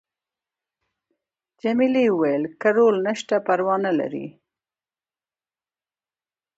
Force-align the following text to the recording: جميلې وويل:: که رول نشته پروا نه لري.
جميلې 1.61 2.05
وويل:: 2.11 2.43
که 2.61 2.67
رول 2.77 2.95
نشته 3.07 3.35
پروا 3.45 3.75
نه 3.85 3.91
لري. 3.99 4.27